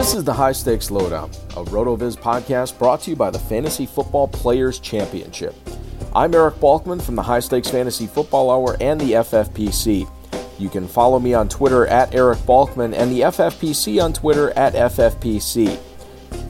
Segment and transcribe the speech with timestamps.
[0.00, 3.84] This is the High Stakes Lowdown, a RotoViz podcast brought to you by the Fantasy
[3.84, 5.54] Football Players Championship.
[6.14, 10.10] I'm Eric Balkman from the High Stakes Fantasy Football Hour and the FFPC.
[10.58, 14.72] You can follow me on Twitter at Eric Balkman and the FFPC on Twitter at
[14.72, 15.78] FFPC.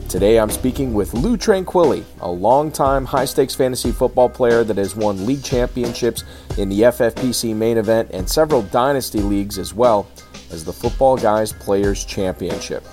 [0.07, 4.95] Today I'm speaking with Lou Tranquilli, a longtime high stakes fantasy football player that has
[4.95, 6.23] won league championships
[6.57, 10.07] in the FFPC main event and several dynasty leagues as well
[10.51, 12.85] as the Footballguys Players Championship.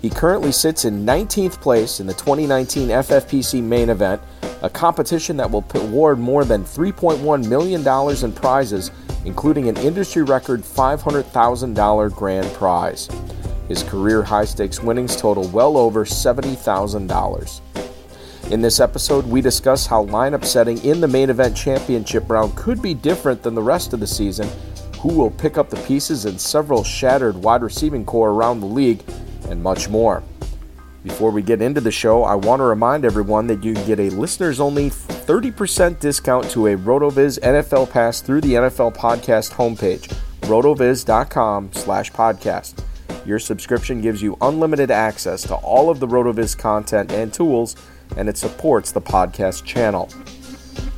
[0.00, 4.22] He currently sits in 19th place in the 2019 FFPC main event,
[4.62, 8.90] a competition that will award more than $3.1 million in prizes,
[9.26, 13.08] including an industry record $500,000 grand prize.
[13.68, 17.60] His career high stakes winnings total well over $70,000.
[18.50, 22.80] In this episode, we discuss how lineup setting in the main event championship round could
[22.80, 24.48] be different than the rest of the season,
[24.98, 29.04] who will pick up the pieces in several shattered wide receiving corps around the league,
[29.50, 30.22] and much more.
[31.02, 33.98] Before we get into the show, I want to remind everyone that you can get
[33.98, 40.14] a listeners only 30% discount to a RotoViz NFL pass through the NFL podcast homepage,
[40.42, 42.84] rotoviz.com slash podcast.
[43.24, 47.76] Your subscription gives you unlimited access to all of the RotoViz content and tools,
[48.18, 50.10] and it supports the podcast channel.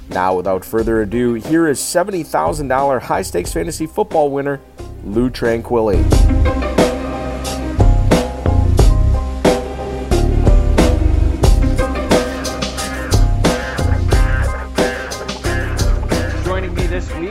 [0.09, 4.61] Now, without further ado, here is $70,000 high stakes fantasy football winner,
[5.05, 6.72] Lou Tranquilli.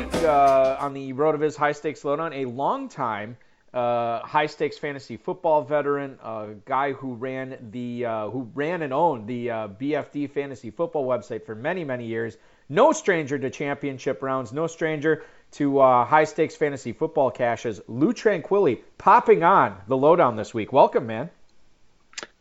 [0.01, 3.37] On the Road of His High Stakes Lowdown, a long time
[3.73, 8.93] uh, high stakes fantasy football veteran, a guy who ran the uh, who ran and
[8.93, 12.35] owned the uh, BFD fantasy football website for many many years.
[12.67, 17.79] No stranger to championship rounds, no stranger to uh, high stakes fantasy football cashes.
[17.87, 20.73] Lou Tranquilli popping on the lowdown this week.
[20.73, 21.29] Welcome, man.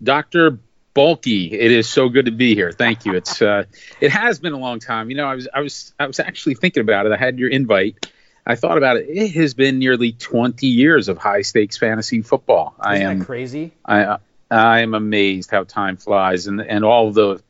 [0.02, 0.58] Doctor
[0.92, 2.72] Balky, it is so good to be here.
[2.72, 3.14] Thank you.
[3.14, 3.64] It's uh,
[4.00, 5.10] it has been a long time.
[5.10, 7.12] You know, I was I was I was actually thinking about it.
[7.12, 8.10] I had your invite
[8.46, 9.06] I thought about it.
[9.08, 12.74] It has been nearly 20 years of high stakes fantasy football.
[12.80, 13.72] Isn't I am crazy.
[13.84, 14.18] I
[14.50, 17.42] I am amazed how time flies, and and all of the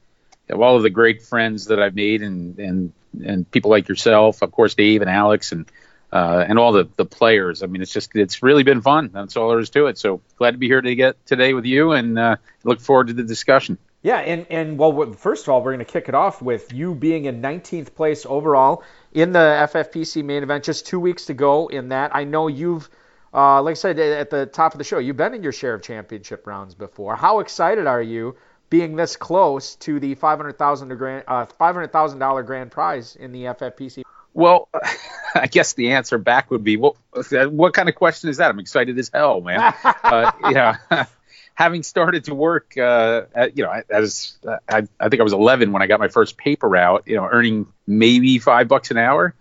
[0.55, 2.93] all of the great friends that I've made, and and
[3.25, 5.67] and people like yourself, of course, Dave and Alex, and
[6.13, 7.63] uh, and all the the players.
[7.63, 9.11] I mean, it's just it's really been fun.
[9.13, 9.99] That's all there is to it.
[9.99, 13.13] So glad to be here to get today with you, and uh, look forward to
[13.13, 13.79] the discussion.
[14.03, 16.95] Yeah, and and well, first of all, we're going to kick it off with you
[16.95, 20.65] being in 19th place overall in the FFPC main event.
[20.65, 22.15] Just two weeks to go in that.
[22.15, 22.89] I know you've,
[23.35, 25.75] uh, like I said at the top of the show, you've been in your share
[25.75, 27.15] of championship rounds before.
[27.15, 28.37] How excited are you
[28.71, 34.03] being this close to the 500,000 grand, uh, $500,000 grand prize in the FFPC?
[34.35, 34.69] Well,
[35.35, 36.97] I guess the answer back would be, well,
[37.33, 38.51] what kind of question is that?
[38.51, 39.75] I'm excited as hell, man.
[40.05, 40.77] uh, yeah.
[41.55, 44.39] Having started to work, uh, at, you know, as
[44.69, 47.29] I, I think I was 11 when I got my first paper route, you know,
[47.31, 49.35] earning maybe five bucks an hour.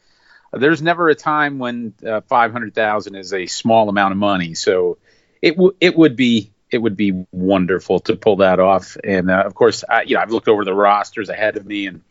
[0.52, 4.54] There's never a time when uh, 500,000 is a small amount of money.
[4.56, 4.98] So
[5.42, 8.98] it w- it would be it would be wonderful to pull that off.
[9.04, 11.88] And uh, of course, I, you know, I've looked over the rosters ahead of me
[11.88, 12.02] and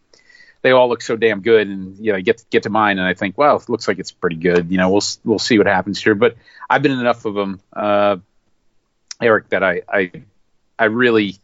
[0.63, 1.69] they all look so damn good.
[1.69, 4.11] And you know, get get to mine, and I think, well, it looks like it's
[4.11, 4.71] pretty good.
[4.71, 6.15] You know, we'll we'll see what happens here.
[6.15, 6.37] But
[6.69, 8.17] I've been in enough of them, uh,
[9.21, 10.13] Eric, that I I
[10.79, 11.37] I really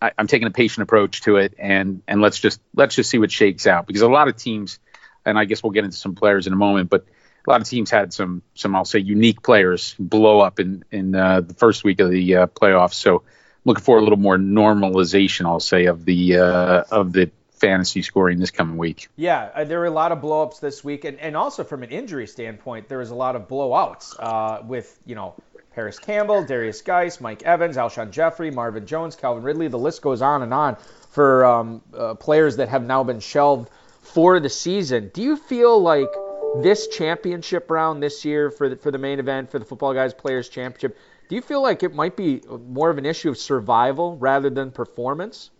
[0.00, 3.18] I, am taking a patient approach to it, and and let's just let's just see
[3.18, 4.78] what shakes out because a lot of teams,
[5.24, 7.04] and I guess we'll get into some players in a moment, but
[7.46, 11.14] a lot of teams had some some I'll say unique players blow up in in
[11.14, 12.94] uh, the first week of the uh, playoffs.
[12.94, 13.22] So I'm
[13.64, 18.38] looking for a little more normalization, I'll say, of the uh, of the fantasy scoring
[18.38, 19.08] this coming week.
[19.16, 21.90] Yeah, uh, there were a lot of blowups this week, and, and also from an
[21.90, 25.34] injury standpoint, there was a lot of blowouts uh, with you know
[25.74, 29.68] Parris Campbell, Darius Guice, Mike Evans, Alshon Jeffery, Marvin Jones, Calvin Ridley.
[29.68, 30.76] The list goes on and on
[31.10, 33.70] for um, uh, players that have now been shelved
[34.02, 35.10] for the season.
[35.14, 36.08] Do you feel like
[36.62, 40.48] this championship round this year for the, for the main event for the Footballguys Players
[40.48, 40.98] Championship?
[41.28, 44.72] Do you feel like it might be more of an issue of survival rather than
[44.72, 45.50] performance?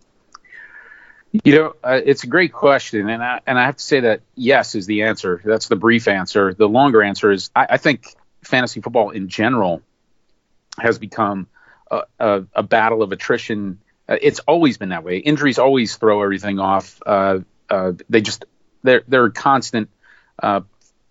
[1.31, 4.21] You know, uh, it's a great question, and I and I have to say that
[4.35, 5.41] yes is the answer.
[5.43, 6.53] That's the brief answer.
[6.53, 8.05] The longer answer is I, I think
[8.43, 9.81] fantasy football in general
[10.77, 11.47] has become
[11.89, 13.79] a, a, a battle of attrition.
[14.09, 15.19] Uh, it's always been that way.
[15.19, 17.01] Injuries always throw everything off.
[17.05, 17.39] Uh,
[17.69, 18.43] uh they just
[18.83, 19.89] they're they're a constant
[20.43, 20.61] uh,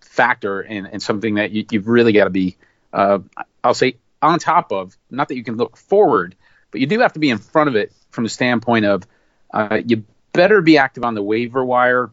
[0.01, 2.57] factor and, and something that you, have really got to be,
[2.93, 4.95] I'll say, on top of.
[5.09, 6.35] Not that you can look forward,
[6.69, 9.07] but you do have to be in front of it from the standpoint of
[9.53, 12.11] uh, you better be active on the waiver wire.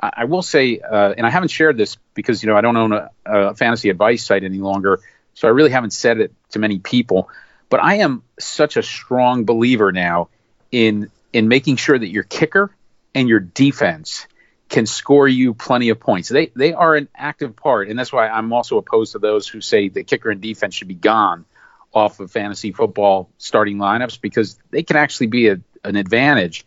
[0.00, 2.76] I, I will say, uh, and I haven't shared this because you know I don't
[2.76, 5.00] own a, a fantasy advice site any longer,
[5.34, 7.28] so I really haven't said it to many people.
[7.68, 10.28] But I am such a strong believer now
[10.72, 12.74] in in making sure that your kicker
[13.14, 14.26] and your defense
[14.68, 16.28] can score you plenty of points.
[16.28, 19.60] They they are an active part, and that's why I'm also opposed to those who
[19.60, 21.44] say the kicker and defense should be gone
[21.92, 26.64] off of fantasy football starting lineups because they can actually be a, an advantage.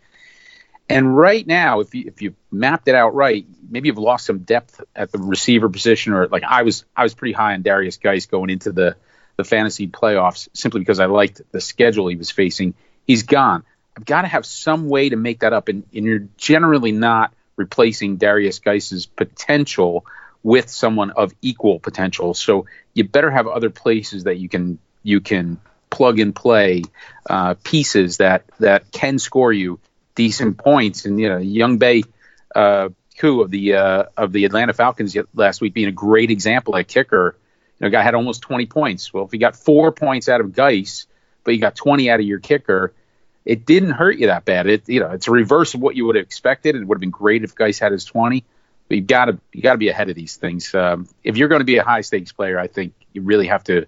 [0.88, 4.40] And right now, if you if you mapped it out right, maybe you've lost some
[4.40, 7.96] depth at the receiver position, or like I was I was pretty high on Darius
[7.96, 8.96] Guice going into the
[9.36, 12.74] the fantasy playoffs simply because I liked the schedule he was facing.
[13.06, 13.64] He's gone.
[13.96, 17.32] I've got to have some way to make that up, and, and you're generally not
[17.56, 20.04] replacing Darius Guice's potential
[20.42, 22.34] with someone of equal potential.
[22.34, 25.60] So you better have other places that you can you can
[25.90, 26.82] plug and play
[27.28, 29.78] uh, pieces that that can score you
[30.14, 31.04] decent points.
[31.04, 32.04] And you know, Younghoe
[32.54, 32.88] uh,
[33.18, 36.88] Koo of the uh, of the Atlanta Falcons last week being a great example at
[36.88, 37.36] kicker.
[37.78, 39.12] You know, guy had almost 20 points.
[39.12, 41.06] Well, if you got four points out of Guice,
[41.42, 42.92] but you got 20 out of your kicker,
[43.44, 44.66] it didn't hurt you that bad.
[44.66, 46.76] It you know it's a reverse of what you would have expected.
[46.76, 48.44] It would have been great if Guice had his 20,
[48.88, 50.74] but you got to you got to be ahead of these things.
[50.74, 53.64] Um, if you're going to be a high stakes player, I think you really have
[53.64, 53.86] to you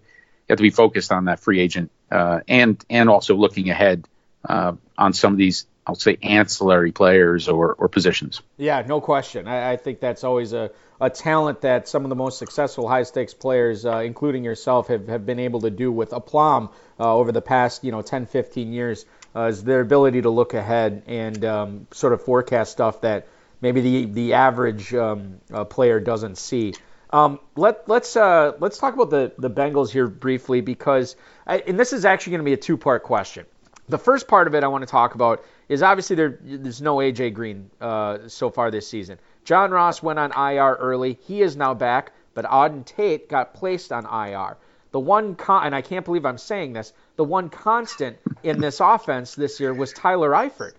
[0.51, 4.07] have to be focused on that free agent uh, and and also looking ahead
[4.49, 8.43] uh, on some of these I'll say ancillary players or, or positions.
[8.57, 9.47] Yeah, no question.
[9.47, 13.05] I, I think that's always a, a talent that some of the most successful high
[13.05, 17.31] stakes players, uh, including yourself, have, have been able to do with aplomb uh, over
[17.31, 21.45] the past you know 10, 15 years uh, is their ability to look ahead and
[21.45, 23.29] um, sort of forecast stuff that
[23.61, 26.75] maybe the the average um, uh, player doesn't see.
[27.11, 31.17] Um, let let's uh, let's talk about the the Bengals here briefly because
[31.47, 33.47] I, and this is actually going to be a two part question.
[33.89, 36.97] The first part of it I want to talk about is obviously there there's no
[36.97, 39.19] AJ Green uh, so far this season.
[39.45, 41.19] John Ross went on IR early.
[41.27, 44.57] He is now back, but Auden Tate got placed on IR.
[44.91, 48.81] The one con- and I can't believe I'm saying this, the one constant in this
[48.81, 50.73] offense this year was Tyler Eifert.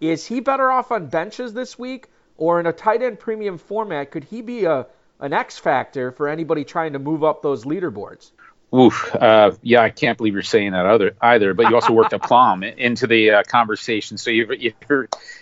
[0.00, 4.10] Is he better off on benches this week or in a tight end premium format?
[4.10, 4.86] Could he be a
[5.20, 8.30] an X factor for anybody trying to move up those leaderboards?
[8.74, 11.54] Oof, uh, yeah, I can't believe you're saying that other either.
[11.54, 14.74] But you also worked aplomb into the uh, conversation, so you've you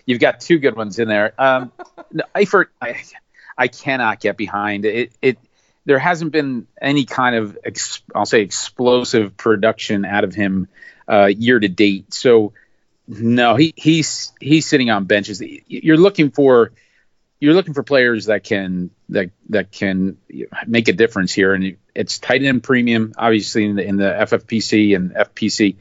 [0.09, 1.33] have got two good ones in there.
[1.37, 1.73] Um,
[2.37, 3.03] Eifert, I,
[3.59, 5.13] I cannot get behind it.
[5.21, 5.39] It
[5.87, 10.69] there hasn't been any kind of ex, I'll say explosive production out of him
[11.09, 12.15] uh, year to date.
[12.15, 12.53] So
[13.09, 15.43] no, he he's he's sitting on benches.
[15.67, 16.73] You're looking for
[17.41, 20.19] you're looking for players that can that that can
[20.67, 24.95] make a difference here, and it's tight end premium, obviously in the in the FFPC
[24.95, 25.77] and FPC.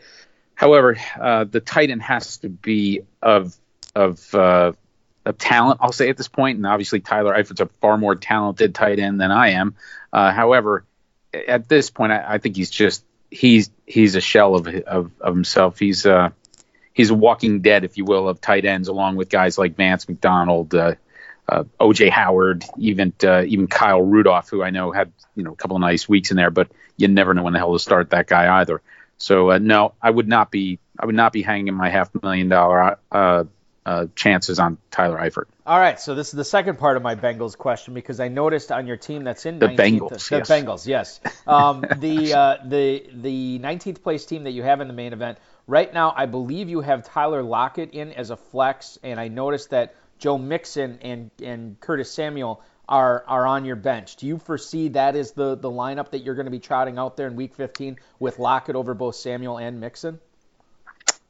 [0.55, 3.53] However, uh, the tight end has to be of
[3.93, 4.71] of uh,
[5.37, 8.99] talent, I'll say at this point, and obviously Tyler Eifert's a far more talented tight
[8.99, 9.75] end than I am.
[10.13, 10.85] Uh, however,
[11.33, 15.33] at this point, I, I, think he's just he's he's a shell of of, of
[15.33, 15.79] himself.
[15.79, 16.29] He's uh
[16.93, 20.07] he's a walking dead, if you will, of tight ends, along with guys like Vance
[20.07, 20.95] McDonald, uh,
[21.47, 25.55] uh, OJ Howard, even uh, even Kyle Rudolph, who I know had you know a
[25.55, 28.11] couple of nice weeks in there, but you never know when the hell to start
[28.11, 28.81] that guy either.
[29.17, 32.49] So uh, no, I would not be I would not be hanging my half million
[32.49, 33.43] dollar uh,
[33.85, 35.45] uh, chances on Tyler Eifert.
[35.65, 38.71] All right, so this is the second part of my Bengals question because I noticed
[38.71, 40.49] on your team that's in the 19th, Bengals, the yes.
[40.49, 44.93] Bengals, yes, um, the uh, the the 19th place team that you have in the
[44.93, 45.37] main event
[45.67, 46.13] right now.
[46.15, 50.37] I believe you have Tyler Lockett in as a flex, and I noticed that Joe
[50.37, 54.15] Mixon and and Curtis Samuel are are on your bench.
[54.15, 57.17] Do you foresee that is the the lineup that you're going to be trotting out
[57.17, 60.19] there in Week 15 with Lockett over both Samuel and Mixon?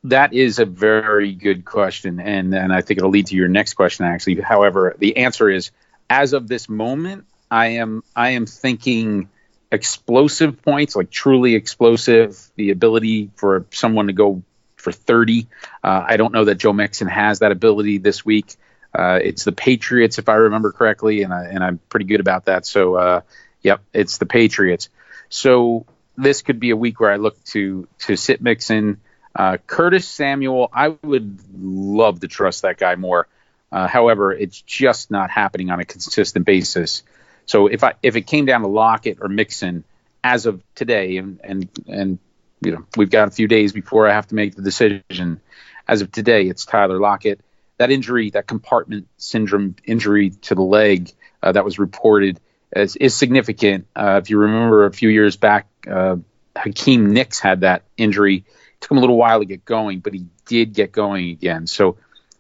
[0.06, 3.74] That is a very good question, and and I think it'll lead to your next
[3.74, 4.06] question.
[4.06, 5.72] Actually, however, the answer is
[6.10, 9.30] as of this moment, I am I am thinking
[9.72, 14.44] explosive points, like truly explosive, the ability for someone to go
[14.78, 15.48] for 30.
[15.84, 18.56] Uh, I don't know that Joe Mixon has that ability this week.
[18.98, 22.46] Uh, it's the Patriots, if I remember correctly, and I, and I'm pretty good about
[22.46, 22.66] that.
[22.66, 23.22] So, uh,
[23.62, 24.90] yep, it's the Patriots.
[25.30, 25.86] So
[26.18, 29.02] this could be a week where I look to to sit Mixon
[29.36, 33.28] uh, Curtis Samuel, I would love to trust that guy more.
[33.72, 37.04] Uh, however, it's just not happening on a consistent basis.
[37.46, 39.84] So if I if it came down to Lockett or Mixon
[40.24, 42.20] as of today, and and and
[42.62, 45.42] you know we've got a few days before I have to make the decision.
[45.88, 47.42] As of today, it's Tyler Lockett.
[47.78, 51.12] That injury, that compartment syndrome injury to the leg
[51.44, 52.40] uh, that was reported,
[52.76, 53.88] is, is significant.
[53.96, 56.18] Uh, if you remember a few years back, uh,
[56.56, 60.14] Hakeem Nicks had that injury It took him a little while to get going, but
[60.14, 61.68] he did get going again.
[61.68, 61.98] So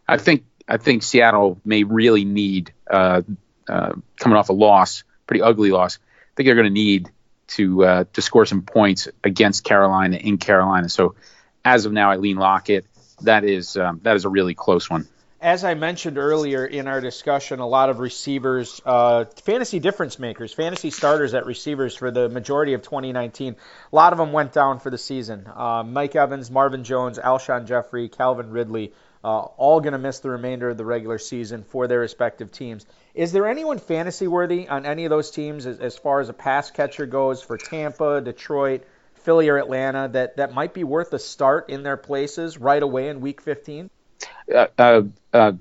[0.07, 3.21] I think I think Seattle may really need uh,
[3.67, 5.97] uh, coming off a loss, pretty ugly loss.
[5.97, 7.11] I think they're going to need
[7.47, 10.89] to uh, to score some points against Carolina in Carolina.
[10.89, 11.15] So
[11.63, 12.85] as of now, I lean Lockett.
[13.21, 15.07] That is um, that is a really close one
[15.45, 20.51] as I mentioned earlier in our discussion, a lot of receivers, uh, fantasy difference makers,
[20.51, 23.55] fantasy starters at receivers for the majority of 2019,
[23.93, 25.47] a lot of them went down for the season.
[25.55, 28.91] Uh, Mike Evans, Marvin Jones, Alshon Jeffery, Calvin Ridley,
[29.23, 32.83] uh, all going to miss the remainder of the regular season for their respective teams.
[33.13, 36.33] Is there anyone fantasy worthy on any of those teams as, as far as a
[36.33, 38.81] pass catcher goes for Tampa, Detroit,
[39.13, 43.09] Philly, or Atlanta that, that might be worth a start in their places right away
[43.09, 43.91] in Week 15?
[44.53, 45.01] Uh, uh,
[45.34, 45.51] uh,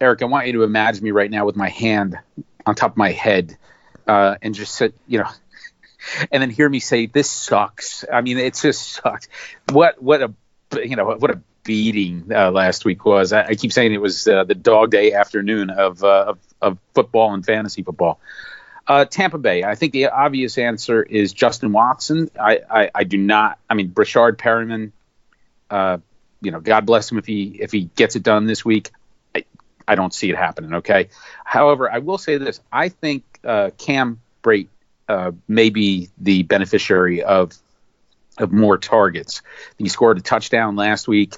[0.00, 2.18] Eric, I want you to imagine me right now with my hand
[2.66, 3.56] on top of my head
[4.06, 5.28] uh, and just sit, you know,
[6.32, 9.28] and then hear me say, "This sucks." I mean, it just sucks.
[9.70, 10.32] What what a
[10.84, 13.32] you know what a beating uh, last week was.
[13.32, 17.32] I, I, keep saying it was uh, the dog day afternoon of, of, of football
[17.32, 18.20] and fantasy football.
[19.08, 19.64] Tampa Bay.
[19.64, 22.30] I think the obvious answer is Justin Watson.
[22.38, 23.58] I, I, I do not.
[23.70, 24.92] I mean, Breshad Perriman
[26.44, 28.90] you know, God bless him if he if he gets it done this week.
[29.34, 29.44] I,
[29.86, 30.74] I don't see it happening.
[30.74, 31.08] Okay.
[31.44, 34.68] However, I will say this: I think uh, Cam Brate
[35.08, 37.52] uh, may be the beneficiary of
[38.38, 39.42] of more targets.
[39.78, 41.36] He scored a touchdown last week.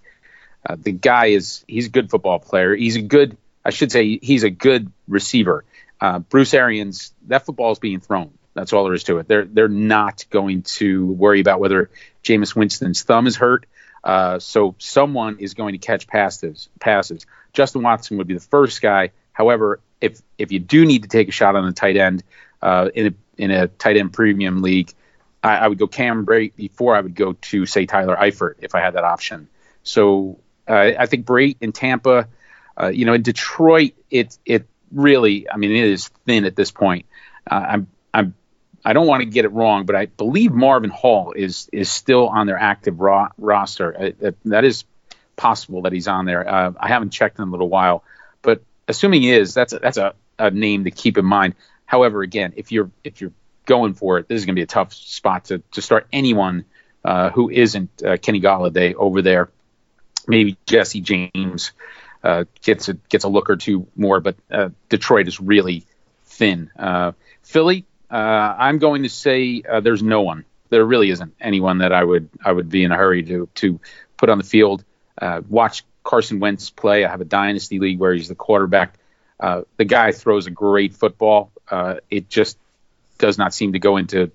[0.68, 2.74] Uh, the guy is he's a good football player.
[2.74, 5.64] He's a good I should say he's a good receiver.
[6.00, 8.30] Uh, Bruce Arians, that football is being thrown.
[8.56, 9.28] That's all there is to it.
[9.28, 11.90] They're they're not going to worry about whether
[12.24, 13.66] Jameis Winston's thumb is hurt
[14.06, 16.68] uh, so someone is going to catch passes.
[16.78, 17.26] Passes.
[17.52, 19.10] Justin Watson would be the first guy.
[19.32, 22.22] However, if if you do need to take a shot on a tight end
[22.62, 24.92] uh, in a in a tight end premium league,
[25.42, 28.76] I, I would go Cam Brate before I would go to say Tyler Eifert if
[28.76, 29.48] I had that option.
[29.82, 32.28] So uh, I think Brate in Tampa,
[32.80, 36.70] uh, you know, in Detroit, it it really, I mean, it is thin at this
[36.70, 37.06] point.
[37.50, 38.34] Uh, I'm I'm
[38.86, 42.28] I don't want to get it wrong, but I believe Marvin Hall is is still
[42.28, 44.14] on their active ro- roster.
[44.22, 44.84] Uh, that is
[45.34, 46.48] possible that he's on there.
[46.48, 48.04] Uh, I haven't checked in a little while,
[48.42, 51.56] but assuming he is, that's a, that's a, a name to keep in mind.
[51.84, 53.32] However, again, if you're if you're
[53.64, 56.64] going for it, this is going to be a tough spot to to start anyone
[57.04, 59.50] uh, who isn't uh, Kenny Golladay over there.
[60.28, 61.72] Maybe Jesse James
[62.22, 65.84] uh, gets a gets a look or two more, but uh, Detroit is really
[66.24, 66.70] thin.
[66.78, 67.12] Uh,
[67.42, 68.14] Philly, uh,
[68.58, 70.44] I'm going to say uh, there's no one.
[70.68, 73.80] There really isn't anyone that I would I would be in a hurry to to
[74.16, 74.84] put on the field.
[75.20, 77.04] Uh, watch Carson Wentz play.
[77.04, 78.98] I have a dynasty league where he's the quarterback.
[79.38, 81.50] Uh, the guy throws a great football.
[81.70, 82.58] Uh, it just
[83.18, 84.30] does not seem to go into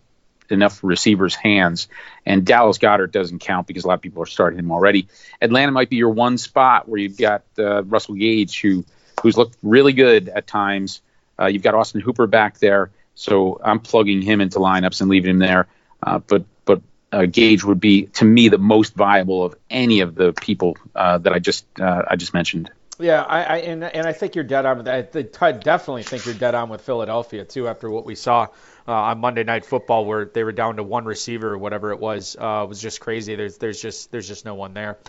[0.49, 1.87] enough receivers' hands.
[2.25, 5.07] And Dallas Goedert doesn't count because a lot of people are starting him already.
[5.41, 8.85] Atlanta might be your one spot where you've got uh, Russell Gage, who
[9.21, 11.01] who's looked really good at times.
[11.43, 15.39] You've got Austin Hooper back there, so I'm plugging him into lineups and leaving him
[15.39, 15.67] there.
[16.03, 20.15] Uh, but but uh, Gage would be to me the most viable of any of
[20.15, 22.71] the people uh, that I just uh, I just mentioned.
[22.99, 24.87] Yeah, I, I and and I think you're dead on.
[24.87, 27.67] I definitely think you're dead on with Philadelphia too.
[27.67, 28.47] After what we saw
[28.87, 31.99] uh, on Monday Night Football, where they were down to one receiver or whatever it
[31.99, 33.35] was, uh, was just crazy.
[33.35, 34.99] There's there's just there's just no one there.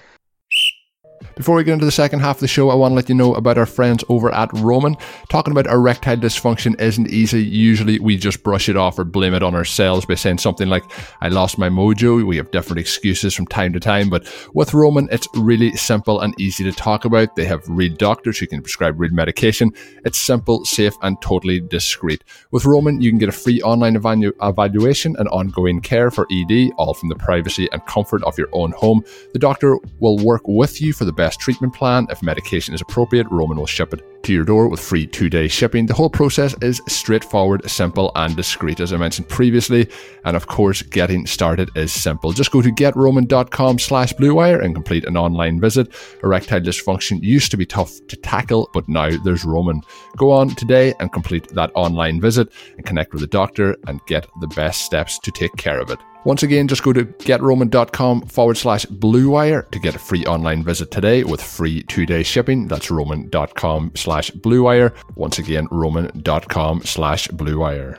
[1.37, 3.14] Before we get into the second half of the show, I want to let you
[3.14, 4.97] know about our friends over at Roman.
[5.29, 7.43] Talking about erectile dysfunction isn't easy.
[7.43, 10.85] Usually we just brush it off or blame it on ourselves by saying something like,
[11.21, 12.25] I lost my mojo.
[12.26, 16.38] We have different excuses from time to time, but with Roman, it's really simple and
[16.41, 17.37] easy to talk about.
[17.37, 19.73] They have real doctors who can prescribe real medication.
[20.05, 22.25] It's simple, safe, and totally discreet.
[22.50, 26.73] With Roman, you can get a free online evalu- evaluation and ongoing care for ED,
[26.76, 29.05] all from the privacy and comfort of your own home.
[29.33, 32.07] The doctor will work with you for the best treatment plan.
[32.11, 35.49] If medication is appropriate, Roman will ship it to your door with free two day
[35.49, 35.87] shipping.
[35.87, 39.88] The whole process is straightforward, simple, and discreet, as I mentioned previously.
[40.25, 42.33] And of course, getting started is simple.
[42.33, 45.92] Just go to getroman.com slash bluewire and complete an online visit.
[46.23, 49.83] Erectile dysfunction used to be tough to tackle, but now there's Roman.
[50.16, 54.26] Go on today and complete that online visit and connect with a doctor and get
[54.40, 55.99] the best steps to take care of it.
[56.25, 60.91] Once again, just go to getroman.com forward slash bluewire to get a free online visit
[60.91, 62.69] today with free two day shipping.
[62.69, 64.95] That's roman.com slash bluewire.
[65.17, 67.99] Once again, roman.com slash bluewire.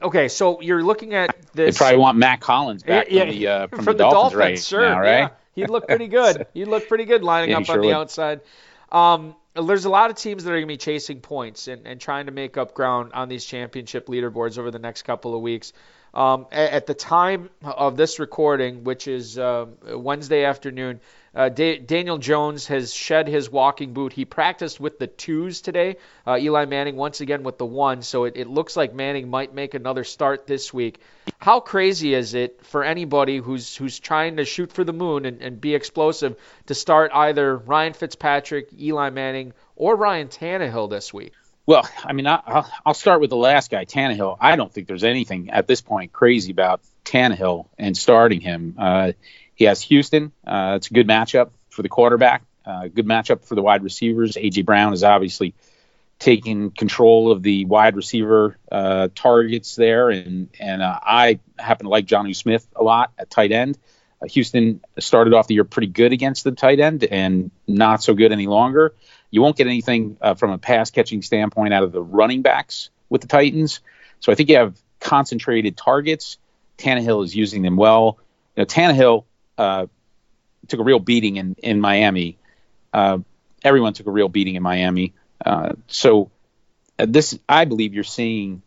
[0.00, 1.74] Okay, so you're looking at this.
[1.74, 4.32] They probably want Mack Hollins back yeah, from the, uh, from, from the, the, Dolphins,
[4.32, 5.18] Dolphins right sure, now, right?
[5.18, 5.28] Yeah.
[5.56, 6.46] He'd look pretty good.
[6.54, 7.94] He'd look pretty good lining yeah, up sure on the would.
[7.96, 8.40] outside.
[8.92, 12.00] Um, there's a lot of teams that are going to be chasing points and, and
[12.00, 15.72] trying to make up ground on these championship leaderboards over the next couple of weeks.
[16.18, 20.98] Um, at, the time of this recording, which is uh, Wednesday afternoon,
[21.32, 24.12] uh, da- Daniel Jones has shed his walking boot.
[24.12, 25.94] He practiced with the twos today.
[26.26, 29.54] Uh, Eli Manning once again with the one, so it, it looks like Manning might
[29.54, 30.98] make another start this week.
[31.38, 35.40] How crazy is it for anybody who's who's trying to shoot for the moon and,
[35.40, 36.34] and be explosive
[36.66, 41.34] to start either Ryan Fitzpatrick, Eli Manning, or Ryan Tannehill this week?
[41.68, 44.38] Well, I mean, I, will start with the last guy, Tannehill.
[44.40, 48.76] I don't think there's anything at this point crazy about Tannehill and starting him.
[48.78, 49.12] Uh,
[49.54, 50.32] he has Houston.
[50.46, 52.42] Uh, it's a good matchup for the quarterback.
[52.64, 54.36] Uh, good matchup for the wide receivers.
[54.36, 55.52] AJ Brown is obviously
[56.18, 61.90] taking control of the wide receiver uh, targets there, and and uh, I happen to
[61.90, 63.76] like Jonnu Smith a lot at tight end.
[64.22, 68.14] Uh, Houston started off the year pretty good against the tight end, and not so
[68.14, 68.94] good any longer.
[69.30, 72.90] You won't get anything uh, from a pass catching standpoint out of the running backs
[73.08, 73.80] with the Titans.
[74.20, 76.38] So I think you have concentrated targets.
[76.78, 78.18] Tannehill is using them well.
[78.56, 79.24] You know, Tannehill
[79.56, 79.86] uh,
[80.66, 82.38] took a real beating in in Miami.
[82.92, 83.18] Uh,
[83.62, 85.12] everyone took a real beating in Miami.
[85.44, 86.30] Uh, so
[86.98, 88.62] uh, this, I believe, you're seeing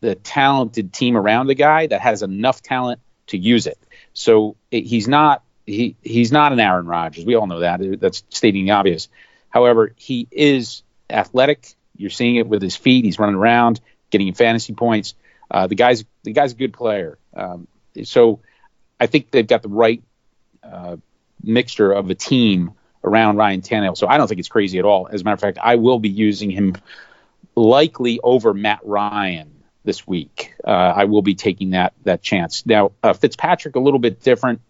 [0.00, 3.78] the talented team around the guy that has enough talent to use it.
[4.14, 7.24] So it, he's not he he's not an Aaron Rodgers.
[7.24, 8.00] We all know that.
[8.00, 9.08] That's stating the obvious.
[9.58, 11.74] However, he is athletic.
[11.96, 13.04] You're seeing it with his feet.
[13.04, 15.14] He's running around, getting fantasy points.
[15.50, 17.18] Uh, the guy's the guy's a good player.
[17.34, 17.66] Um,
[18.04, 18.38] so
[19.00, 20.00] I think they've got the right
[20.62, 20.98] uh,
[21.42, 22.70] mixture of a team
[23.02, 23.96] around Ryan Tannehill.
[23.96, 25.08] So I don't think it's crazy at all.
[25.10, 26.76] As a matter of fact, I will be using him
[27.56, 29.50] likely over Matt Ryan
[29.82, 30.54] this week.
[30.64, 32.64] Uh, I will be taking that that chance.
[32.64, 34.60] Now uh, Fitzpatrick a little bit different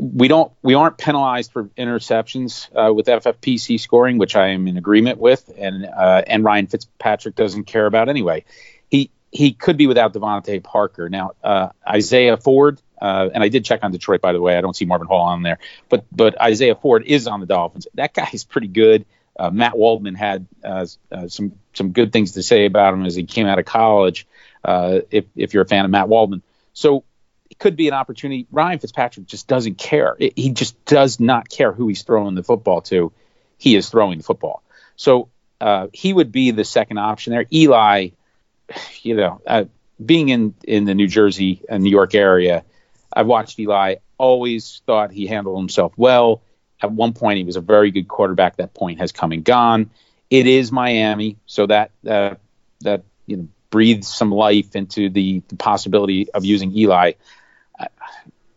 [0.00, 4.76] we don't we aren't penalized for interceptions uh, with FFPC scoring, which I am in
[4.76, 8.44] agreement with, and uh, and Ryan Fitzpatrick doesn't care about anyway.
[8.88, 11.32] He he could be without DeVante Parker now.
[11.42, 14.56] Uh, Isaiah Ford, uh, and I did check on Detroit by the way.
[14.56, 17.86] I don't see Marvin Hall on there, but but Isaiah Ford is on the Dolphins.
[17.94, 19.04] That guy is pretty good.
[19.38, 20.86] Uh, Matt Waldman had uh,
[21.28, 24.26] some some good things to say about him as he came out of college.
[24.64, 27.04] if if you're a fan of Matt Waldman, so
[27.52, 28.46] it could be an opportunity.
[28.50, 30.16] Ryan Fitzpatrick just doesn't care.
[30.18, 33.12] It, he just does not care who he's throwing the football to.
[33.58, 34.62] He is throwing the football.
[34.96, 35.28] So
[35.60, 37.44] uh, he would be the second option there.
[37.52, 38.08] Eli,
[39.02, 39.66] you know, uh,
[40.04, 42.64] being in in the New Jersey and New York area,
[43.12, 43.96] I've watched Eli.
[44.16, 46.40] Always thought he handled himself well.
[46.80, 48.56] At one point, he was a very good quarterback.
[48.56, 49.90] That point has come and gone.
[50.30, 52.36] It is Miami, so that uh,
[52.80, 57.12] that you know breathes some life into the, the possibility of using Eli.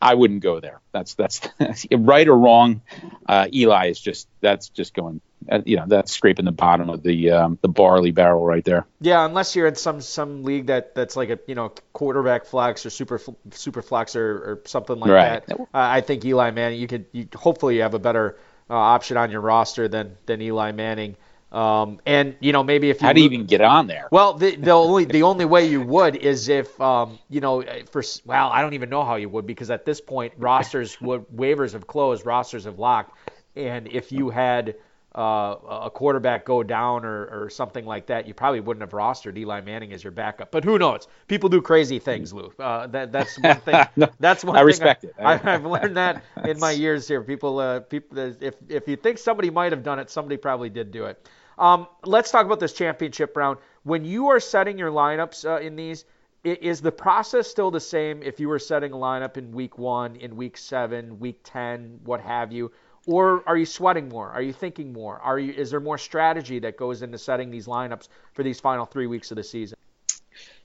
[0.01, 0.81] I wouldn't go there.
[0.91, 1.41] That's that's
[1.91, 2.81] right or wrong.
[3.27, 5.21] Uh, Eli is just that's just going.
[5.47, 8.87] Uh, you know that's scraping the bottom of the um, the barley barrel right there.
[8.99, 12.83] Yeah, unless you're in some some league that that's like a you know quarterback flex
[12.85, 15.45] or super super flex or, or something like right.
[15.45, 15.59] that.
[15.59, 16.79] Uh, I think Eli Manning.
[16.79, 18.37] You could you, hopefully you have a better
[18.69, 21.15] uh, option on your roster than than Eli Manning.
[21.51, 24.07] Um, and you know maybe if you how do you even get on there?
[24.11, 28.03] Well, the, the only the only way you would is if um, you know for
[28.25, 31.73] well I don't even know how you would because at this point rosters would waivers
[31.73, 33.17] have closed, rosters have locked,
[33.55, 34.75] and if you had
[35.15, 39.37] uh, a quarterback go down or, or something like that, you probably wouldn't have rostered
[39.37, 40.51] Eli Manning as your backup.
[40.51, 41.07] But who knows?
[41.27, 42.51] People do crazy things, Lou.
[42.59, 43.85] Uh, that, that's one thing.
[43.95, 45.45] no, that's one I respect I, it.
[45.45, 47.21] I, have learned that in my years here.
[47.23, 50.91] People, uh, people, if if you think somebody might have done it, somebody probably did
[50.91, 51.29] do it.
[51.57, 53.59] Um, let's talk about this championship round.
[53.83, 56.03] When you are setting your lineups uh, in these,
[56.43, 60.15] is the process still the same if you were setting a lineup in week one,
[60.17, 62.71] in week seven, week ten, what have you?
[63.07, 64.29] Or are you sweating more?
[64.31, 65.19] Are you thinking more?
[65.19, 68.85] Are you is there more strategy that goes into setting these lineups for these final
[68.85, 69.77] three weeks of the season?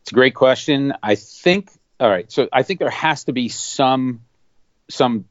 [0.03, 0.95] It's a great question.
[1.03, 4.23] I think all right, so I think there has to be some
[4.89, 5.27] some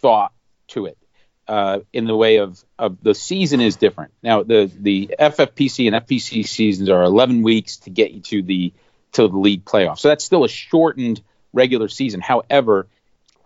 [0.00, 0.32] thought
[0.68, 0.98] to it.
[1.46, 4.12] Uh, in the way of, of the season is different.
[4.22, 8.72] Now the the FFPC and FPC seasons are 11 weeks to get you to the
[9.12, 9.98] to the league playoffs.
[9.98, 11.20] So that's still a shortened
[11.52, 12.20] regular season.
[12.20, 12.88] However,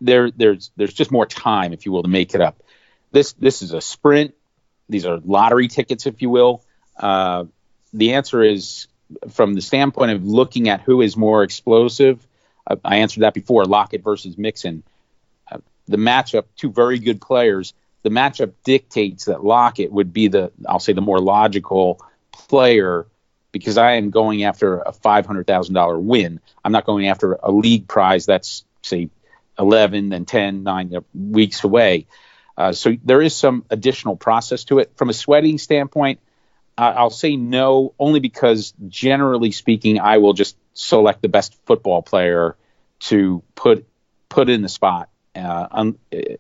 [0.01, 2.63] there there's there's just more time, if you will, to make it up.
[3.15, 4.35] This this is a sprint.
[4.89, 6.63] These are lottery tickets, if you will.
[6.99, 7.45] Uh,
[7.93, 8.89] the answer is
[9.31, 12.27] from the standpoint of looking at who is more explosive.
[12.67, 13.67] Uh, I answered that before.
[13.67, 14.83] Lockett versus Mixon.
[15.51, 17.73] Uh, the matchup, two very good players.
[18.03, 22.01] The matchup dictates that Lockett would be the, I'll say, the more logical
[22.33, 23.07] player
[23.53, 26.41] because I am going after a $500,000 win.
[26.65, 29.09] I'm not going after a league prize that's, say,
[29.57, 32.09] 11 and 10, 9 weeks away.
[32.57, 34.93] Uh, so there is some additional process to it.
[34.97, 36.21] From a sweating standpoint,
[36.77, 42.03] uh, I'll say no, only because generally speaking, I will just select the best football
[42.03, 42.57] player
[43.01, 43.87] to put
[44.29, 45.09] put in the spot.
[45.35, 45.67] Uh,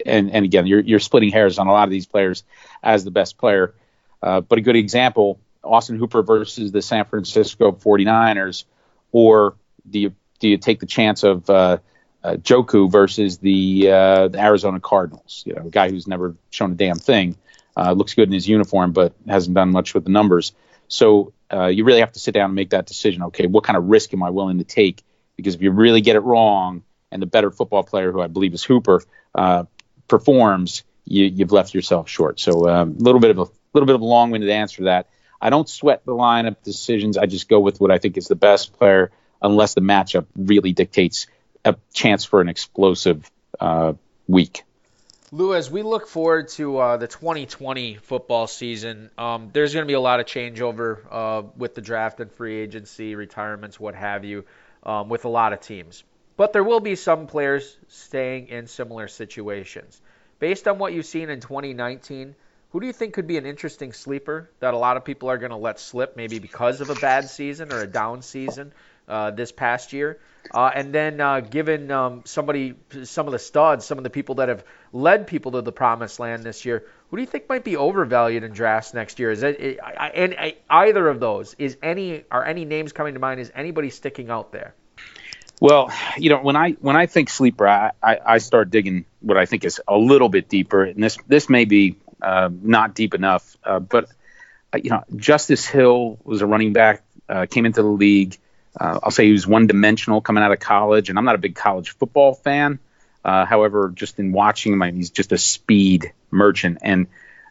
[0.06, 2.44] and and again, you're you're splitting hairs on a lot of these players
[2.82, 3.74] as the best player.
[4.22, 8.64] Uh, but a good example, Austin Hooper versus the San Francisco 49ers,
[9.10, 9.56] or
[9.88, 11.50] do you do you take the chance of
[12.24, 15.42] uh, uh, Njoku versus the, uh, the, Arizona Cardinals.
[15.46, 17.36] You know, a guy who's never shown a damn thing.
[17.76, 20.52] Uh, looks good in his uniform, but hasn't done much with the numbers.
[20.88, 23.24] So uh, you really have to sit down and make that decision.
[23.24, 25.02] Okay, what kind of risk am I willing to take?
[25.36, 28.54] Because if you really get it wrong, and the better football player, who I believe
[28.54, 29.02] is Hooper,
[29.34, 29.64] uh,
[30.08, 32.40] performs, you, have left yourself short.
[32.40, 35.08] So a um, little bit of a little bit of a long-winded answer to that.
[35.40, 37.18] I don't sweat the lineup decisions.
[37.18, 40.72] I just go with what I think is the best player, unless the matchup really
[40.72, 41.26] dictates
[41.64, 43.94] a chance for an explosive uh,
[44.28, 44.64] week.
[45.32, 49.88] Lou, as we look forward to uh, the 2020 football season, um, there's going to
[49.88, 54.24] be a lot of changeover uh, with the draft and free agency, retirements, what have
[54.24, 54.44] you,
[54.84, 56.04] um, with a lot of teams.
[56.36, 60.00] But there will be some players staying in similar situations.
[60.38, 62.36] Based on what you've seen in 2019,
[62.70, 65.38] who do you think could be an interesting sleeper that a lot of people are
[65.38, 68.72] going to let slip, maybe because of a bad season or a down season
[69.08, 70.20] uh, this past year?
[70.52, 74.36] Uh, and then uh, given um, somebody, some of the studs, some of the people
[74.36, 77.64] that have led people to the promised land this year, who do you think might
[77.64, 79.30] be overvalued in drafts next year?
[79.30, 79.78] Is it,
[80.14, 83.40] and either of those is any are any names coming to mind?
[83.40, 84.74] Is anybody sticking out there?
[85.60, 89.38] Well, you know, when I when I think sleeper, I, I, I start digging what
[89.38, 93.14] I think is a little bit deeper, and this this may be uh, not deep
[93.14, 94.10] enough, uh, but
[94.72, 98.36] uh, you know, Justice Hill was a running back, uh, came into the league
[98.78, 101.38] uh, I'll say he was one dimensional coming out of college, and I'm not a
[101.38, 102.78] big college football fan.
[103.24, 107.06] Uh, however, just in watching him, he's just a speed merchant, and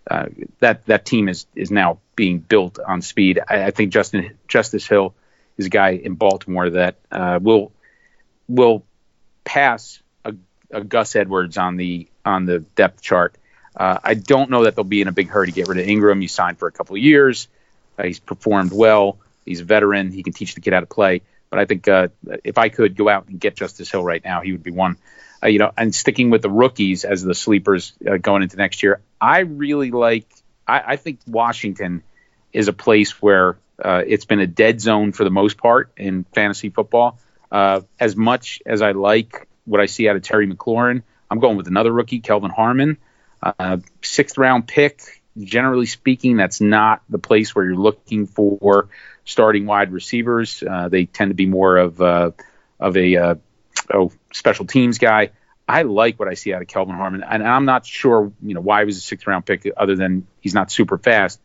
[0.10, 0.28] uh,
[0.60, 3.40] that that team is is now being built on speed.
[3.48, 5.16] I, I, think Justin Justice Hill
[5.58, 7.72] is a guy in Baltimore that uh, will
[8.48, 8.84] will
[9.44, 10.36] pass a,
[10.72, 13.36] a, Gus Edwards on the on the depth chart.
[13.76, 15.88] Uh, I don't know that they'll be in a big hurry to get rid of
[15.88, 16.22] Ingram.
[16.22, 17.48] He signed for a couple of years.
[17.98, 19.18] Uh, he's performed well.
[19.46, 20.12] He's a veteran.
[20.12, 21.22] He can teach the kid how to play.
[21.50, 22.08] But I think uh,
[22.44, 24.98] if I could go out and get Justice Hill right now, he would be one.
[25.44, 28.82] Uh, you know, and sticking with the rookies as the sleepers uh, going into next
[28.82, 30.26] year, I really like.
[30.68, 32.02] I, I think Washington
[32.54, 36.24] is a place where uh, it's been a dead zone for the most part in
[36.34, 37.20] fantasy football.
[37.52, 41.58] Uh, as much as I like what I see out of Terry McLaurin, I'm going
[41.58, 42.98] with another rookie, Kelvin Harmon,
[43.42, 45.22] uh, sixth round pick.
[45.38, 48.90] Generally speaking, that's not the place where you're looking for
[49.26, 50.64] starting wide receivers.
[50.64, 52.32] Uh, they tend to be more of uh,
[52.80, 53.36] of a uh,
[53.94, 55.32] oh, special teams guy.
[55.68, 58.62] I like what I see out of Kelvin Harmon, and I'm not sure you know
[58.62, 61.40] why he was a sixth round pick, other than he's not super fast.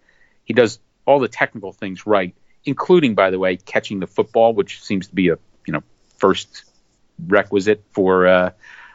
[0.44, 4.82] He does all the technical things right, including, by the way, catching the football, which
[4.82, 5.82] seems to be a you know
[6.16, 6.64] first
[7.26, 8.50] requisite for uh,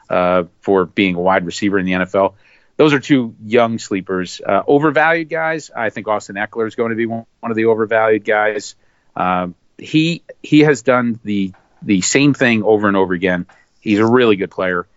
[0.10, 2.34] uh, for being a wide receiver in the NFL.
[2.78, 4.42] Those are two young sleepers.
[4.46, 7.66] Uh, overvalued guys, I think Austin Ekeler is going to be one, one of the
[7.66, 8.76] overvalued guys.
[9.16, 13.46] Uh, he he has done the the same thing over and over again.
[13.80, 14.88] He's a really good player.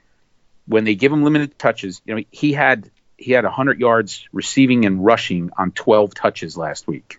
[0.66, 4.84] When they give him limited touches, you know, he had he had 100 yards receiving
[4.84, 7.18] and rushing on 12 touches last week.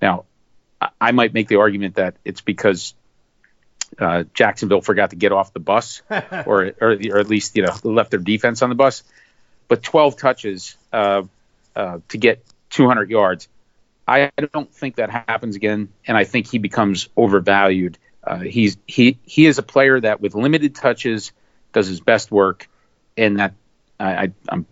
[0.00, 0.24] Now,
[1.00, 2.94] I might make the argument that it's because
[3.98, 7.74] uh, Jacksonville forgot to get off the bus, or, or, or at least you know
[7.82, 9.02] left their defense on the bus.
[9.68, 11.22] But 12 touches uh,
[11.74, 13.48] uh, to get 200 yards,
[14.08, 17.98] I don't think that happens again, and I think he becomes overvalued.
[18.22, 21.32] Uh, he's he he is a player that with limited touches
[21.72, 22.68] does his best work,
[23.16, 23.54] and that
[23.98, 24.66] I, I'm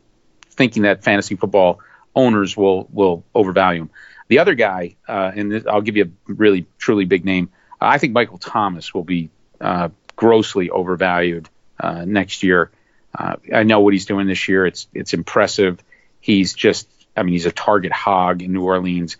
[0.50, 1.80] thinking that fantasy football
[2.14, 3.90] owners will will overvalue him.
[4.28, 7.50] The other guy, uh, and I'll give you a really truly big name.
[7.80, 9.30] I think Michael Thomas will be
[9.60, 12.70] uh, grossly overvalued uh, next year.
[13.14, 14.66] Uh, I know what he's doing this year.
[14.66, 15.82] It's it's impressive.
[16.20, 19.16] He's just, I mean, he's a target hog in New Orleans.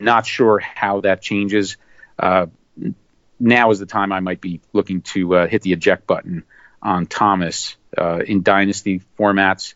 [0.00, 1.76] Not sure how that changes.
[2.18, 2.46] Uh,
[3.38, 6.44] now is the time I might be looking to uh, hit the eject button
[6.82, 9.74] on Thomas in dynasty formats.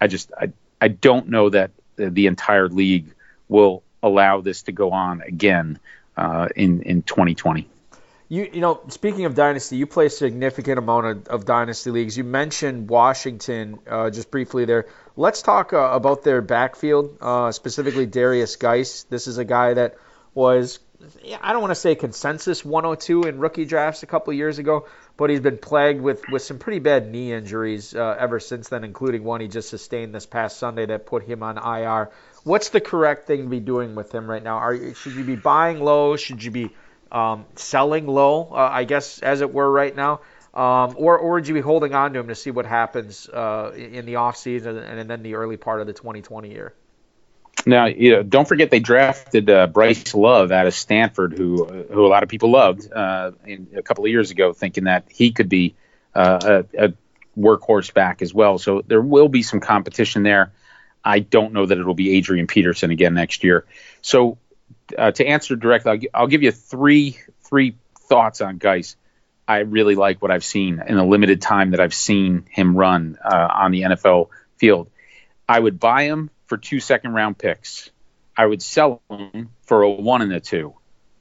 [0.00, 3.14] I just I, I don't know that the entire league
[3.48, 5.78] will allow this to go on again
[6.16, 7.68] uh, in in 2020.
[8.28, 12.16] You you know, speaking of dynasty, you play a significant amount of, of dynasty leagues.
[12.16, 14.86] You mentioned Washington uh, just briefly there.
[15.16, 19.04] Let's talk uh, about their backfield, uh, specifically Darius Guice.
[19.04, 19.96] This is a guy that
[20.34, 20.80] was
[21.42, 25.30] I don't want to say consensus 102 in rookie drafts a couple years ago, but
[25.30, 29.24] he's been plagued with, with some pretty bad knee injuries uh, ever since then, including
[29.24, 32.10] one he just sustained this past Sunday that put him on IR.
[32.44, 34.58] What's the correct thing to be doing with him right now?
[34.58, 36.16] Are should you be buying low?
[36.16, 36.70] Should you be
[37.14, 38.48] um, selling low?
[38.50, 40.20] Uh, I guess as it were right now,
[40.52, 43.72] um, or or would you be holding on to him to see what happens uh,
[43.74, 46.74] in the off season and then the early part of the 2020 year?
[47.66, 52.04] Now, you know, don't forget they drafted uh, Bryce Love out of Stanford, who who
[52.04, 55.30] a lot of people loved uh, in, a couple of years ago, thinking that he
[55.30, 55.74] could be
[56.14, 56.92] uh, a, a
[57.38, 58.58] workhorse back as well.
[58.58, 60.52] So there will be some competition there.
[61.04, 63.66] I don't know that it'll be Adrian Peterson again next year.
[64.02, 64.38] So
[64.96, 67.76] uh, to answer directly, I'll, I'll, give you three three
[68.08, 68.96] thoughts on Guice.
[69.46, 73.18] I really like what I've seen in the limited time that I've seen him run
[73.22, 74.90] uh, on the NFL field.
[75.48, 77.90] I would buy him for two second round picks.
[78.36, 80.74] I would sell him for a one and a two.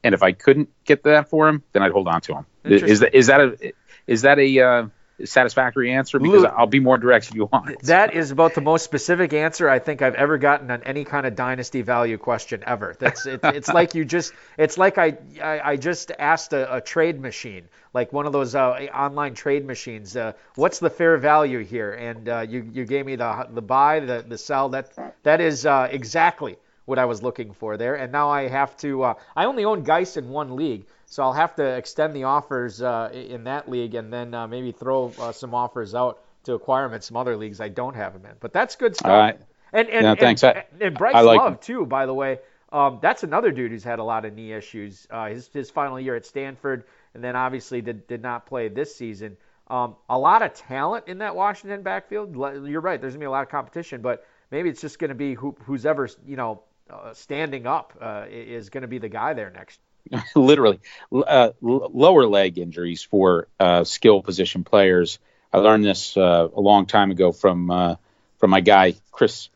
[0.03, 2.45] And if I couldn't get that for him, then I'd hold on to him.
[2.63, 3.73] Is that is that a
[4.07, 4.87] is that a uh,
[5.25, 6.19] satisfactory answer?
[6.19, 7.81] Because I'll be more direct if you want.
[7.83, 11.25] That is about the most specific answer I think I've ever gotten on any kind
[11.25, 12.95] of dynasty value question ever.
[12.97, 16.81] That's it, it's like you just it's like I I, I just asked a, a,
[16.81, 20.15] trade machine, like one of those uh, online trade machines.
[20.15, 21.93] Uh, what's the fair value here?
[21.93, 24.69] And uh, you you gave me the the buy, the the sell.
[24.69, 27.95] That that is uh, exactly what I was looking for there.
[27.95, 29.03] And now I have to.
[29.03, 30.85] Uh, I only own Guice in one league.
[31.13, 34.71] So I'll have to extend the offers uh, in that league and then uh, maybe
[34.71, 38.15] throw uh, some offers out to acquire him in some other leagues I don't have
[38.15, 38.31] him in.
[38.39, 39.11] But that's good stuff.
[39.11, 39.39] All right.
[39.71, 40.43] And and, thanks.
[40.43, 42.39] and, and Bryce like Love too, by the way.
[42.71, 45.05] Um, that's another dude who's had a lot of knee issues.
[45.11, 48.95] Uh, his his final year at Stanford, and then obviously did did not play this
[48.95, 49.37] season.
[49.67, 52.35] Um, a lot of talent in that Washington backfield.
[52.35, 52.99] You're right.
[52.99, 55.85] There's gonna be a lot of competition, but maybe it's just gonna be who, who's
[55.85, 59.79] ever you know uh, standing up uh, is gonna be the guy there next.
[60.35, 60.79] literally
[61.11, 65.19] uh, lower leg injuries for uh, skill position players.
[65.51, 67.95] I learned this uh, a long time ago from uh,
[68.37, 69.49] from my guy Chris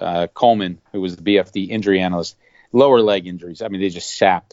[0.00, 2.36] uh, Coleman, who was the BFD injury analyst.
[2.72, 3.62] Lower leg injuries.
[3.62, 4.52] I mean, they just sap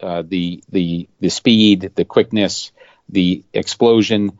[0.00, 2.70] uh, the the the speed, the quickness,
[3.08, 4.38] the explosion.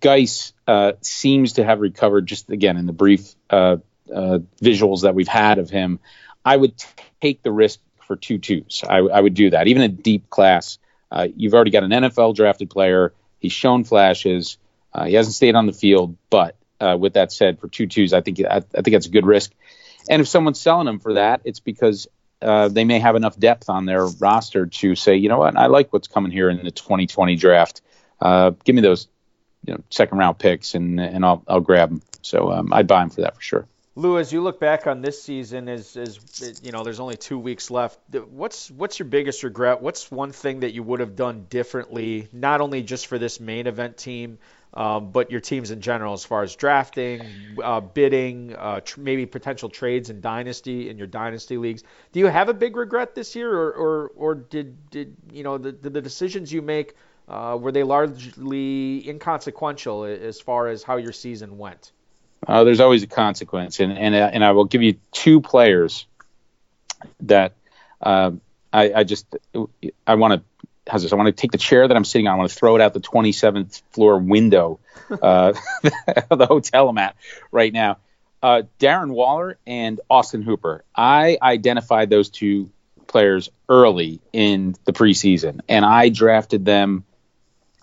[0.00, 0.52] Guice
[1.00, 2.26] seems to have recovered.
[2.26, 6.00] Just again in the brief visuals that we've had of him,
[6.44, 6.74] I would
[7.20, 8.82] take the risk for two twos.
[8.88, 9.66] I, I would do that.
[9.66, 10.78] Even a deep class,
[11.10, 13.12] uh, you've already got an NFL drafted player.
[13.38, 14.58] He's shown flashes.
[14.92, 18.12] Uh, he hasn't stayed on the field, but uh, with that said, for two twos,
[18.12, 19.52] I think I, I, think that's a good risk.
[20.08, 22.06] And if someone's selling him for that, it's because
[22.42, 25.66] uh, they may have enough depth on their roster to say, you know what, I
[25.66, 27.80] like what's coming here in the 2020 draft.
[28.20, 29.08] Uh, give me those,
[29.66, 32.02] you know, second round picks, and and I'll I'll grab them.
[32.22, 33.66] So um, I'd buy him for that for sure.
[33.96, 36.18] Lou, as you look back on this season, as, as
[36.64, 37.96] you know, there's only two weeks left.
[38.12, 39.82] What's what's your biggest regret?
[39.82, 43.68] What's one thing that you would have done differently, not only just for this main
[43.68, 44.38] event team,
[44.72, 47.22] um, but your teams in general, as far as drafting,
[47.62, 51.84] uh, bidding, uh, tr- maybe potential trades in dynasty in your dynasty leagues?
[52.10, 55.56] Do you have a big regret this year, or or, or did did you know
[55.56, 56.96] the the decisions you make
[57.28, 61.92] uh, were they largely inconsequential as far as how your season went?
[62.46, 66.06] Uh, there's always a consequence, and and uh, and I will give you two players
[67.20, 67.54] that
[68.00, 68.32] uh,
[68.72, 69.26] I, I just
[70.06, 71.12] I want to how's this?
[71.12, 72.34] I want to take the chair that I'm sitting on.
[72.34, 74.80] I want to throw it out the 27th floor window
[75.22, 75.54] uh,
[76.30, 77.16] of the hotel I'm at
[77.50, 77.98] right now.
[78.42, 80.84] Uh, Darren Waller and Austin Hooper.
[80.94, 82.70] I identified those two
[83.06, 87.04] players early in the preseason, and I drafted them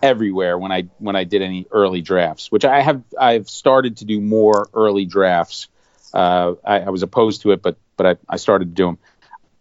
[0.02, 4.04] everywhere when I when I did any early drafts, which I have I've started to
[4.04, 5.68] do more early drafts.
[6.12, 8.98] Uh, I, I, was opposed to it, but but I, I started to do them.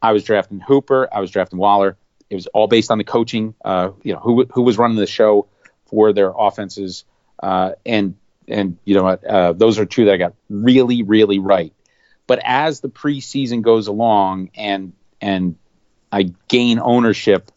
[0.02, 1.96] I was drafting Hooper, I was drafting Waller,
[2.32, 3.54] it was all based on the coaching.
[3.64, 5.48] Uh, you know, who who was running the show
[5.86, 7.04] for their offenses,
[7.44, 8.16] uh, and
[8.48, 11.74] and you know uh, those are two that I got really really right.
[12.28, 15.58] But as the preseason goes along and and
[16.12, 17.52] I gain ownership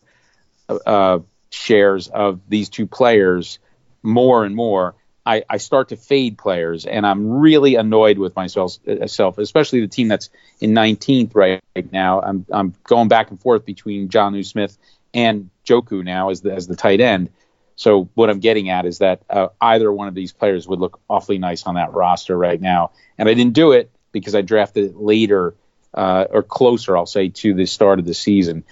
[0.69, 1.21] uh,
[1.55, 3.59] shares of these two players
[4.03, 4.95] more and more,
[5.27, 10.09] I, I, start to fade players, and I'm really annoyed with myself, especially the team
[10.09, 10.29] that's
[10.61, 12.21] in 19th right now.
[12.21, 14.77] I'm I'm going back and forth between Jonnu Smith
[15.15, 17.31] and Njoku now as the as the tight end.
[17.77, 21.01] So what I'm getting at is that uh, either one of these players would look
[21.09, 24.91] awfully nice on that roster right now, and I didn't do it because I drafted
[24.91, 25.55] it later
[25.95, 28.65] uh, or closer, I'll say, to the start of the season.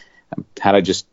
[0.60, 1.06] Had I just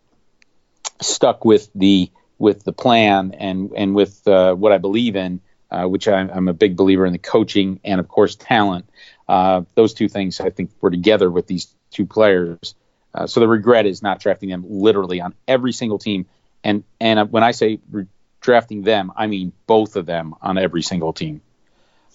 [1.02, 5.86] stuck with the with the plan and and with uh, what I believe in, uh,
[5.86, 8.90] which I'm, I'm, a big believer in the coaching and of course talent.
[9.28, 12.76] Uh, those two things I think were together with these two players.
[13.14, 16.26] Uh, so the regret is not drafting them literally on every single team.
[16.64, 18.08] And and when I say re-
[18.42, 21.42] drafting them, I mean both of them on every single team.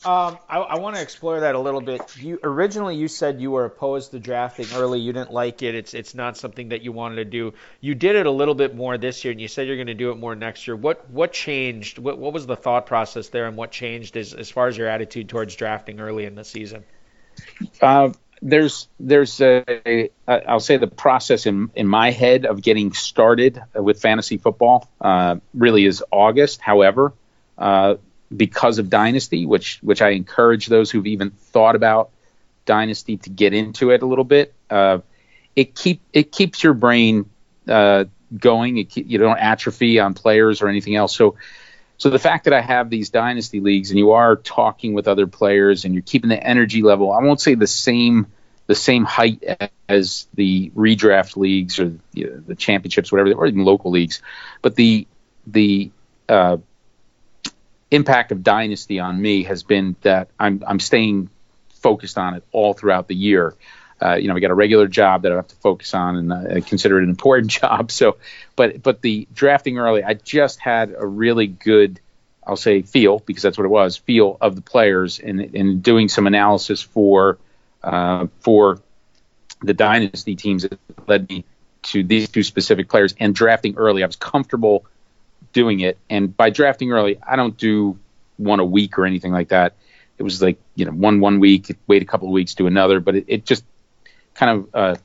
[0.07, 2.17] Um, I, I want to explore that a little bit.
[2.19, 5.01] You originally you said you were opposed to drafting early.
[5.01, 5.75] You didn't like it.
[5.75, 7.55] It's it's not something that you wanted to do.
[7.81, 9.95] You did it a little bit more this year, and you said you're going to
[9.95, 10.77] do it more next year.
[10.77, 11.99] What what changed?
[11.99, 14.89] What what was the thought process there, and what changed as as far as your
[14.89, 16.85] attitude towards drafting early in the season?
[17.81, 18.13] Uh,
[18.43, 24.03] there's there's a, I'll say the process in in my head of getting started with
[24.03, 26.61] fantasy football uh, really is August.
[26.61, 27.15] However.
[27.57, 27.95] Uh,
[28.35, 32.11] because of Dynasty, which which I encourage those who've even thought about
[32.65, 34.55] Dynasty to get into it a little bit.
[34.71, 34.99] Uh,
[35.55, 37.31] it keep it keeps your brain
[37.69, 38.05] uh,
[38.37, 38.79] going.
[38.79, 41.15] It, you don't atrophy on players or anything else.
[41.15, 41.37] So
[41.97, 45.27] so the fact that I have these Dynasty leagues and you are talking with other
[45.27, 48.27] players and you're keeping the energy level, I won't say the same
[48.67, 49.45] the same height
[49.89, 54.23] as the redraft leagues or you know, the championships, whatever, or even local leagues,
[54.63, 55.07] but the
[55.47, 55.91] the
[56.29, 56.57] uh,
[57.95, 61.31] impact of Dynasty on me has been that I'm I'm staying
[61.69, 63.55] focused on it all throughout the year.
[64.03, 66.33] Uh, you know, we got a regular job that I have to focus on, and
[66.33, 67.91] uh, consider it an important job.
[67.91, 68.17] So,
[68.57, 72.01] but but the drafting early, I just had a really good,
[72.47, 76.09] I'll say feel because that's what it was, feel of the players, and in doing
[76.09, 77.39] some analysis for
[77.83, 78.81] uh, for
[79.63, 81.45] the dynasty teams that led me
[81.83, 84.03] to these two specific players and drafting early.
[84.03, 84.85] I was comfortable
[85.53, 85.99] doing it.
[86.09, 87.99] And by drafting early, I don't do
[88.37, 89.75] one a week or anything like that.
[90.19, 93.01] It was like you know one one week, wait a couple of weeks, do another.
[93.01, 93.65] But it, it just
[94.35, 94.97] kind of uh,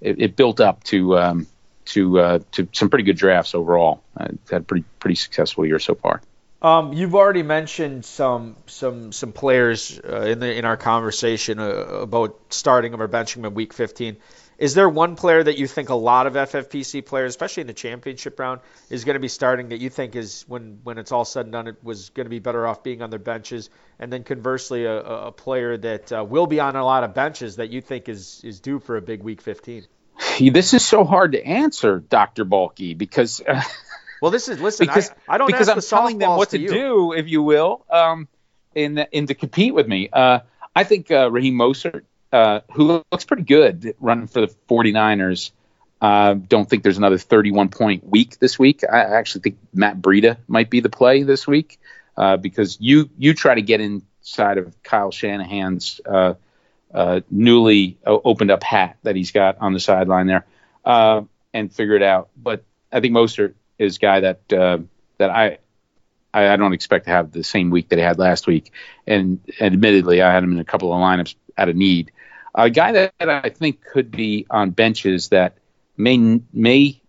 [0.00, 1.46] it, it, built up to um,
[1.86, 4.02] to uh, to some pretty good drafts overall.
[4.16, 6.22] I had a pretty pretty successful year so far.
[6.60, 11.66] Um, you've already mentioned some some some players uh, in the in our conversation uh,
[11.66, 14.16] about starting them or benching in Week 15.
[14.58, 17.74] Is there one player that you think a lot of FFPC players, especially in the
[17.74, 21.24] championship round, is going to be starting that you think is when when it's all
[21.24, 23.70] said and done, it was going to be better off being on their benches?
[24.00, 27.56] And then conversely, a, a player that uh, will be on a lot of benches
[27.56, 29.86] that you think is is due for a big Week 15.
[30.40, 33.40] This is so hard to answer, Doctor Balky, because.
[33.40, 33.62] Uh,
[34.20, 34.86] well, this is listen.
[34.86, 37.86] Because, I, I don't because I'm telling them what to, to do, if you will,
[37.88, 38.26] um,
[38.74, 40.08] in in to compete with me.
[40.12, 40.40] Uh,
[40.74, 45.50] I think uh, Raheem Mostert uh, who looks pretty good running for the 49ers.
[46.00, 48.84] Uh, don't think there's another 31 point week this week.
[48.84, 51.80] I actually think Matt Breida might be the play this week
[52.16, 56.34] uh, because you you try to get inside of Kyle Shanahan's uh,
[56.94, 60.46] uh, newly opened up hat that he's got on the sideline there
[60.84, 62.28] and figure it out.
[62.36, 65.58] But I think Mostert is a guy that that I
[66.32, 68.72] I, don't expect to have the same week that he had last week.
[69.06, 72.12] And, and admittedly, I had him in a couple of lineups out of need.
[72.58, 75.58] A guy that, I think could be on benches that
[75.96, 77.00] may may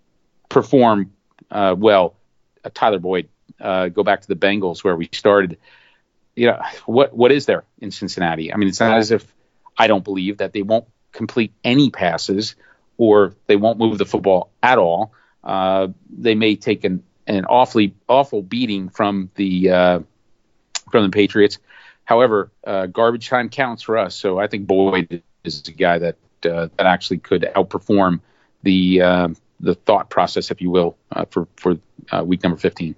[0.47, 1.12] perform
[1.50, 2.16] uh, well.
[2.64, 3.30] Uh, Tyler Boyd.
[3.60, 5.58] Uh, go back to the Bengals where we started.
[6.36, 8.54] You know what what is there in Cincinnati?
[8.54, 9.26] I mean, it's not as if
[9.76, 12.56] I don't believe that they won't complete any passes
[12.97, 15.14] or they won't move the football at all.
[15.43, 20.00] Uh, they may take an, an awfully awful beating from the uh,
[20.91, 21.58] from the Patriots.
[22.06, 24.16] however, uh, garbage time counts for us.
[24.16, 26.16] So I think Boyd is a guy that
[26.46, 28.22] uh, that actually could outperform
[28.64, 29.28] the uh,
[29.60, 31.78] the thought process, if you will, uh, for for
[32.12, 32.96] uh, week number 15.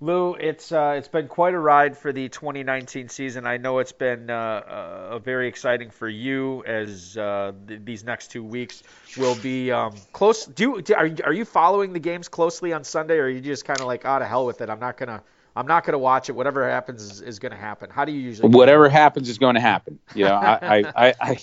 [0.00, 3.46] Lou, it's uh, it's been quite a ride for the 2019 season.
[3.46, 4.62] I know it's been uh,
[5.10, 8.84] uh, very exciting for you as uh, th- these next two weeks
[9.16, 10.46] will be um, close.
[10.46, 13.40] Do, do are you, are you following the games closely on Sunday, or are you
[13.40, 14.70] just kind of like, oh, to hell with it?
[14.70, 15.20] I'm not gonna
[15.56, 16.32] I'm not gonna watch it.
[16.32, 17.90] Whatever happens is, is gonna happen.
[17.90, 18.50] How do you usually?
[18.50, 19.98] Whatever happens is going to happen.
[20.14, 21.38] You know, I, I, I, I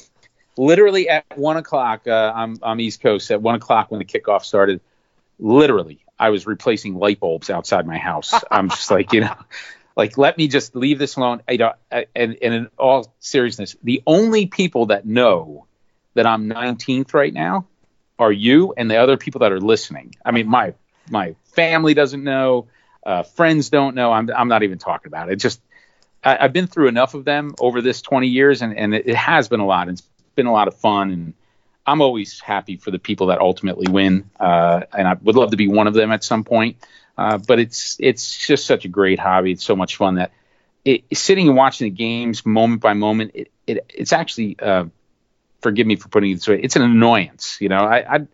[0.57, 2.07] literally at one o'clock.
[2.07, 4.81] Uh, I'm I'm East Coast at one o'clock when the kickoff started.
[5.39, 8.33] Literally, I was replacing light bulbs outside my house.
[8.49, 9.35] I'm just like, you know,
[9.95, 11.41] like let me just leave this alone.
[11.47, 11.75] I don't.
[11.91, 15.65] And, and in all seriousness, the only people that know
[16.13, 17.67] that I'm 19th right now
[18.17, 20.15] are you and the other people that are listening.
[20.23, 20.73] I mean, my
[21.09, 22.67] my family doesn't know,
[23.05, 24.11] uh, friends don't know.
[24.11, 25.35] I'm I'm not even talking about it.
[25.35, 25.61] Just
[26.23, 29.15] I, have been through enough of them over this 20 years, and and it, it
[29.15, 29.89] has been a lot.
[29.89, 30.01] It's
[30.35, 31.33] been a lot of fun and
[31.87, 35.57] I'm always happy for the people that ultimately win, uh, and I would love to
[35.57, 36.77] be one of them at some point.
[37.17, 39.51] Uh, but it's it's just such a great hobby.
[39.51, 40.31] It's so much fun that
[40.83, 44.85] it, sitting and watching the games moment by moment, it, it it's actually uh,
[45.61, 47.57] forgive me for putting it this way, it's an annoyance.
[47.61, 48.27] You know, I, I'd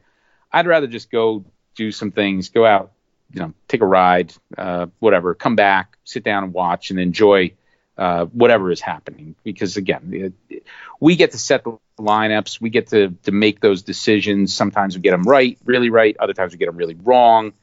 [0.51, 1.45] I'd rather just go
[1.75, 2.91] do some things, go out,
[3.33, 7.53] you know, take a ride, uh, whatever, come back, sit down and watch and enjoy
[8.01, 9.35] uh, whatever is happening.
[9.43, 10.63] Because again, it,
[10.99, 14.55] we get to set the lineups, we get to to make those decisions.
[14.55, 16.17] Sometimes we get them right, really right.
[16.17, 17.53] Other times we get them really wrong.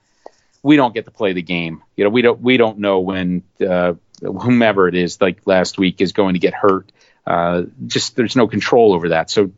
[0.62, 1.82] We don't get to play the game.
[1.96, 6.00] You know, we don't we don't know when uh, whomever it is, like last week,
[6.00, 6.92] is going to get hurt.
[7.26, 9.30] Uh, just there's no control over that.
[9.30, 9.50] So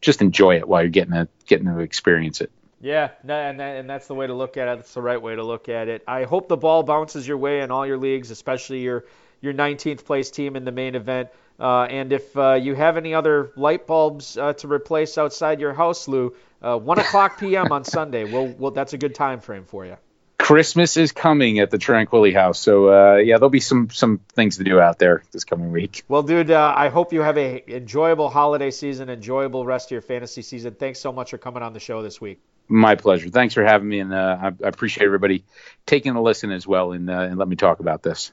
[0.00, 2.50] just enjoy it while you're getting to getting to experience it.
[2.80, 4.78] Yeah, and and that's the way to look at it.
[4.78, 6.02] That's the right way to look at it.
[6.08, 9.04] I hope the ball bounces your way in all your leagues, especially your
[9.42, 11.28] your 19th place team in the main event.
[11.60, 15.74] Uh, and if uh, you have any other light bulbs uh, to replace outside your
[15.74, 17.70] house, Lou, uh, 1 o'clock p.m.
[17.70, 19.96] on Sunday, we'll, we'll, that's a good time frame for you.
[20.38, 24.56] Christmas is coming at the Tranquilli House, so uh, yeah, there'll be some some things
[24.56, 26.02] to do out there this coming week.
[26.08, 30.00] Well, dude, uh, I hope you have a enjoyable holiday season, enjoyable rest of your
[30.00, 30.74] fantasy season.
[30.74, 32.40] Thanks so much for coming on the show this week.
[32.66, 33.28] My pleasure.
[33.28, 35.44] Thanks for having me, and I, I, appreciate everybody
[35.86, 38.32] taking a listen as well, and, and let me talk about this.